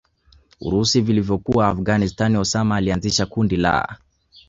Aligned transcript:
urusi 0.61 1.01
vilivyokuwa 1.01 1.67
Afghanstani 1.67 2.37
Osama 2.37 2.75
alianzisha 2.77 3.25
kundi 3.25 3.57
la 3.57 3.97